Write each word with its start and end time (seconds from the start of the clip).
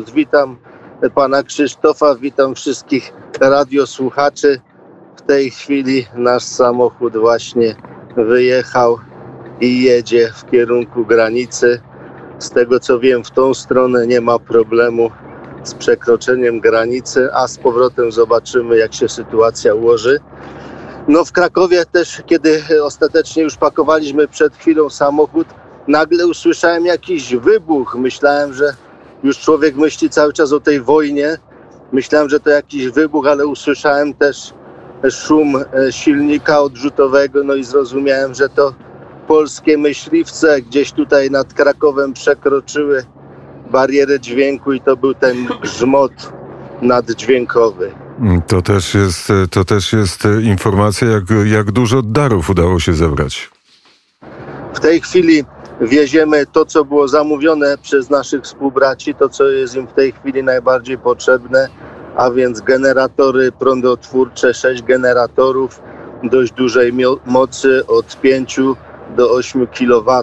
Witam 0.00 0.56
pana 1.14 1.42
Krzysztofa, 1.42 2.14
witam 2.14 2.54
wszystkich 2.54 3.12
radiosłuchaczy. 3.40 4.60
W 5.16 5.22
tej 5.22 5.50
chwili 5.50 6.06
nasz 6.14 6.42
samochód 6.42 7.16
właśnie 7.16 7.74
wyjechał 8.16 8.98
i 9.60 9.82
jedzie 9.82 10.32
w 10.36 10.50
kierunku 10.50 11.06
granicy. 11.06 11.80
Z 12.38 12.50
tego 12.50 12.80
co 12.80 13.00
wiem, 13.00 13.24
w 13.24 13.30
tą 13.30 13.54
stronę 13.54 14.06
nie 14.06 14.20
ma 14.20 14.38
problemu 14.38 15.10
z 15.64 15.74
przekroczeniem 15.74 16.60
granicy, 16.60 17.28
a 17.32 17.48
z 17.48 17.58
powrotem 17.58 18.12
zobaczymy, 18.12 18.76
jak 18.76 18.94
się 18.94 19.08
sytuacja 19.08 19.74
ułoży. 19.74 20.20
No 21.08 21.24
w 21.24 21.32
Krakowie 21.32 21.86
też, 21.86 22.22
kiedy 22.26 22.62
ostatecznie 22.82 23.42
już 23.42 23.56
pakowaliśmy 23.56 24.28
przed 24.28 24.56
chwilą 24.56 24.90
samochód, 24.90 25.46
nagle 25.88 26.26
usłyszałem 26.26 26.86
jakiś 26.86 27.36
wybuch. 27.36 27.96
Myślałem, 27.98 28.54
że 28.54 28.74
już 29.22 29.38
człowiek 29.38 29.76
myśli 29.76 30.10
cały 30.10 30.32
czas 30.32 30.52
o 30.52 30.60
tej 30.60 30.80
wojnie. 30.80 31.38
Myślałem, 31.92 32.28
że 32.28 32.40
to 32.40 32.50
jakiś 32.50 32.88
wybuch, 32.88 33.26
ale 33.26 33.46
usłyszałem 33.46 34.14
też 34.14 34.54
szum 35.10 35.56
e, 35.56 35.92
silnika 35.92 36.60
odrzutowego, 36.60 37.44
no 37.44 37.54
i 37.54 37.64
zrozumiałem, 37.64 38.34
że 38.34 38.48
to 38.48 38.74
polskie 39.26 39.78
myśliwce 39.78 40.62
gdzieś 40.62 40.92
tutaj 40.92 41.30
nad 41.30 41.54
Krakowem 41.54 42.12
przekroczyły 42.12 43.04
barierę 43.70 44.20
dźwięku 44.20 44.72
i 44.72 44.80
to 44.80 44.96
był 44.96 45.14
ten 45.14 45.46
grzmot 45.62 46.12
naddźwiękowy. 46.82 47.92
To 48.46 48.62
też 48.62 48.94
jest, 48.94 49.32
to 49.50 49.64
też 49.64 49.92
jest 49.92 50.22
informacja, 50.42 51.08
jak, 51.08 51.24
jak 51.44 51.72
dużo 51.72 52.02
darów 52.02 52.50
udało 52.50 52.80
się 52.80 52.92
zebrać. 52.92 53.50
W 54.74 54.80
tej 54.80 55.00
chwili 55.00 55.44
wieziemy 55.86 56.46
to, 56.46 56.64
co 56.64 56.84
było 56.84 57.08
zamówione 57.08 57.78
przez 57.78 58.10
naszych 58.10 58.42
współbraci, 58.42 59.14
to, 59.14 59.28
co 59.28 59.44
jest 59.48 59.76
im 59.76 59.86
w 59.86 59.92
tej 59.92 60.12
chwili 60.12 60.44
najbardziej 60.44 60.98
potrzebne, 60.98 61.68
a 62.16 62.30
więc 62.30 62.60
generatory 62.60 63.52
prądotwórcze, 63.52 64.54
6 64.54 64.82
generatorów 64.82 65.82
dość 66.22 66.52
dużej 66.52 66.92
mocy 67.24 67.86
od 67.86 68.20
5 68.20 68.60
do 69.16 69.30
8 69.30 69.66
kW. 69.66 70.22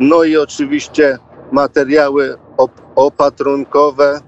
No 0.00 0.24
i 0.24 0.36
oczywiście 0.36 1.18
materiały 1.52 2.36
op- 2.56 2.82
opatrunkowe, 2.96 4.20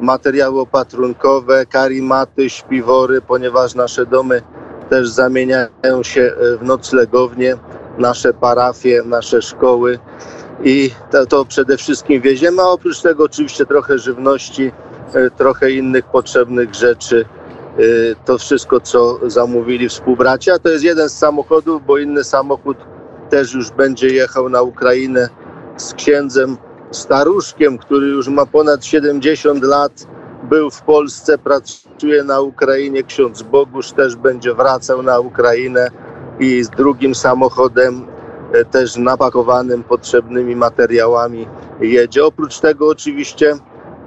materiały 0.00 0.60
opatrunkowe, 0.60 1.66
karimaty, 1.66 2.50
śpiwory, 2.50 3.20
ponieważ 3.20 3.74
nasze 3.74 4.06
domy 4.06 4.42
też 4.90 5.08
zamieniają 5.08 6.02
się 6.02 6.32
w 6.60 6.64
noclegownie, 6.64 7.56
nasze 7.98 8.34
parafie, 8.34 9.02
nasze 9.06 9.42
szkoły 9.42 9.98
i 10.64 10.90
to, 11.10 11.26
to 11.26 11.44
przede 11.44 11.76
wszystkim 11.76 12.20
wieziemy, 12.20 12.62
a 12.62 12.66
oprócz 12.66 13.00
tego 13.00 13.24
oczywiście 13.24 13.66
trochę 13.66 13.98
żywności, 13.98 14.72
trochę 15.36 15.70
innych 15.70 16.04
potrzebnych 16.04 16.74
rzeczy. 16.74 17.24
To 18.24 18.38
wszystko, 18.38 18.80
co 18.80 19.18
zamówili 19.30 19.88
współbraci, 19.88 20.50
a 20.50 20.58
to 20.58 20.68
jest 20.68 20.84
jeden 20.84 21.08
z 21.08 21.18
samochodów, 21.18 21.86
bo 21.86 21.98
inny 21.98 22.24
samochód 22.24 22.76
też 23.30 23.54
już 23.54 23.70
będzie 23.70 24.08
jechał 24.08 24.48
na 24.48 24.62
Ukrainę 24.62 25.28
z 25.76 25.94
księdzem 25.94 26.56
staruszkiem, 26.90 27.78
który 27.78 28.06
już 28.06 28.28
ma 28.28 28.46
ponad 28.46 28.84
70 28.84 29.64
lat, 29.64 30.06
był 30.42 30.70
w 30.70 30.82
Polsce, 30.82 31.38
pracuje 31.38 32.24
na 32.24 32.40
Ukrainie. 32.40 33.02
Ksiądz 33.02 33.42
Bogusz 33.42 33.92
też 33.92 34.16
będzie 34.16 34.54
wracał 34.54 35.02
na 35.02 35.20
Ukrainę 35.20 35.90
i 36.42 36.64
z 36.64 36.70
drugim 36.70 37.14
samochodem 37.14 38.06
też 38.70 38.96
napakowanym 38.96 39.82
potrzebnymi 39.82 40.56
materiałami 40.56 41.46
jedzie. 41.80 42.24
Oprócz 42.24 42.60
tego 42.60 42.88
oczywiście 42.88 43.54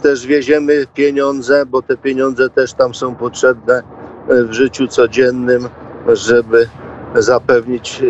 też 0.01 0.27
wieziemy 0.27 0.87
pieniądze, 0.93 1.65
bo 1.65 1.81
te 1.81 1.97
pieniądze 1.97 2.49
też 2.49 2.73
tam 2.73 2.95
są 2.95 3.15
potrzebne 3.15 3.83
w 4.29 4.53
życiu 4.53 4.87
codziennym, 4.87 5.69
żeby 6.07 6.69
zapewnić 7.15 8.01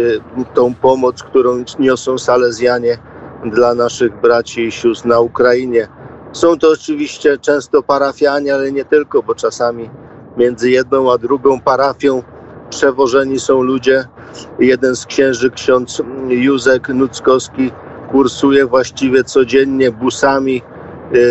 tą 0.53 0.73
pomoc, 0.73 1.23
którą 1.23 1.63
niosą 1.79 2.17
Salezjanie 2.17 2.97
dla 3.45 3.73
naszych 3.73 4.21
braci 4.21 4.61
i 4.61 4.71
sióstr 4.71 5.07
na 5.07 5.19
Ukrainie. 5.19 5.87
Są 6.31 6.59
to 6.59 6.71
oczywiście 6.71 7.37
często 7.37 7.83
parafianie, 7.83 8.53
ale 8.53 8.71
nie 8.71 8.85
tylko, 8.85 9.23
bo 9.23 9.35
czasami 9.35 9.89
między 10.37 10.69
jedną 10.69 11.11
a 11.11 11.17
drugą 11.17 11.61
parafią 11.61 12.23
przewożeni 12.69 13.39
są 13.39 13.61
ludzie. 13.61 14.05
Jeden 14.59 14.95
z 14.95 15.05
księży, 15.05 15.49
ksiądz 15.49 16.01
Józek 16.27 16.89
Nuckowski, 16.89 17.71
kursuje 18.11 18.65
właściwie 18.65 19.23
codziennie 19.23 19.91
busami 19.91 20.61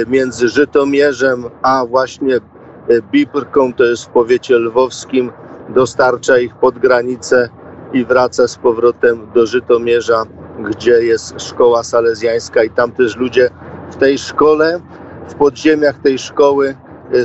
między 0.07 0.49
Żytomierzem 0.49 1.45
a 1.63 1.87
właśnie 1.87 2.41
Bibrką, 3.11 3.73
to 3.73 3.85
jest 3.85 4.05
w 4.05 4.09
powiecie 4.09 4.59
lwowskim, 4.59 5.33
dostarcza 5.69 6.39
ich 6.39 6.55
pod 6.55 6.79
granicę 6.79 7.49
i 7.93 8.05
wraca 8.05 8.49
z 8.49 8.57
powrotem 8.57 9.27
do 9.35 9.47
Żytomierza, 9.47 10.23
gdzie 10.59 10.91
jest 10.91 11.41
szkoła 11.41 11.83
salezjańska 11.83 12.65
i 12.65 12.71
tam 12.71 12.93
też 12.93 13.17
ludzie 13.17 13.51
w 13.91 13.97
tej 13.97 14.19
szkole, 14.19 14.81
w 15.29 15.35
podziemiach 15.35 15.99
tej 15.99 16.19
szkoły 16.19 16.77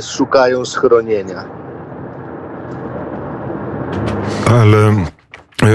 szukają 0.02 0.64
schronienia. 0.64 1.44
Ale 4.50 4.76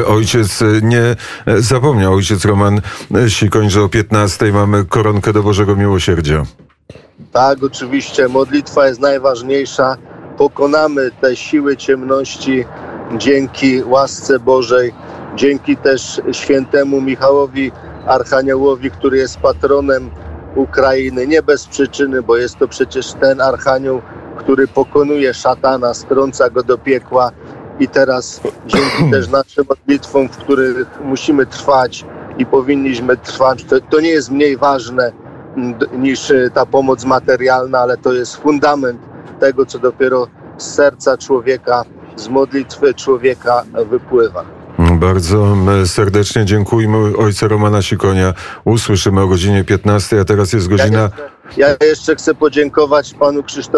Ojciec 0.07 0.63
nie 0.81 1.16
zapomniał, 1.57 2.13
ojciec 2.13 2.46
Roman 2.46 2.81
Sikoń, 3.28 3.69
że 3.69 3.84
o 3.84 3.90
15 3.90 4.51
mamy 4.51 4.85
koronkę 4.85 5.34
do 5.34 5.44
Bożego 5.44 5.75
Miłosierdzia. 5.75 6.44
Tak, 7.31 7.63
oczywiście. 7.63 8.28
Modlitwa 8.28 8.88
jest 8.88 9.00
najważniejsza. 9.00 9.97
Pokonamy 10.38 11.12
te 11.22 11.35
siły 11.35 11.78
ciemności 11.78 12.66
dzięki 13.18 13.84
łasce 13.84 14.40
Bożej, 14.40 14.94
dzięki 15.35 15.78
też 15.78 16.22
świętemu 16.31 17.02
Michałowi 17.02 17.72
Archaniołowi, 18.07 18.91
który 18.91 19.17
jest 19.17 19.38
patronem 19.38 20.09
Ukrainy. 20.56 21.28
Nie 21.28 21.41
bez 21.41 21.67
przyczyny, 21.67 22.22
bo 22.22 22.38
jest 22.38 22.57
to 22.57 22.67
przecież 22.67 23.13
ten 23.13 23.41
Archanioł, 23.41 24.02
który 24.38 24.67
pokonuje 24.67 25.34
szatana, 25.34 25.94
strąca 25.94 26.50
go 26.50 26.63
do 26.63 26.78
piekła. 26.78 27.31
I 27.80 27.88
teraz 27.88 28.41
dzięki 28.66 29.09
też 29.12 29.30
naszym 29.30 29.66
modlitwom, 29.69 30.30
w 30.30 30.38
których 30.38 30.88
musimy 31.03 31.46
trwać 31.46 32.06
i 32.38 32.46
powinniśmy 32.46 33.18
trwać, 33.18 33.63
to, 33.63 33.75
to 33.81 34.00
nie 34.00 34.09
jest 34.09 34.31
mniej 34.31 34.58
ważne 34.58 35.12
niż 35.97 36.34
ta 36.53 36.66
pomoc 36.66 37.06
materialna, 37.06 37.80
ale 37.80 37.97
to 37.97 38.14
jest 38.14 38.35
fundament 38.35 39.00
tego, 39.40 39.66
co 39.66 39.80
dopiero 39.80 40.28
z 40.58 40.74
serca 40.74 41.18
człowieka, 41.18 41.84
z 42.16 42.28
modlitwy 42.28 42.94
człowieka 42.94 43.64
wypływa. 43.90 44.46
Bardzo 44.80 45.56
serdecznie 45.85 46.46
dziękujemy 46.46 47.18
ojca 47.18 47.47
Romana 47.47 47.81
Sikonia. 47.81 48.34
Usłyszymy 48.66 49.22
o 49.22 49.28
godzinie 49.28 49.64
15, 49.64 50.19
a 50.19 50.25
teraz 50.25 50.53
jest 50.53 50.68
godzina... 50.68 51.00
Ja 51.00 51.03
jeszcze, 51.03 51.78
ja 51.81 51.88
jeszcze 51.88 52.16
chcę 52.16 52.35
podziękować 52.35 53.14
panu 53.14 53.44
Krzysztofowi 53.44 53.72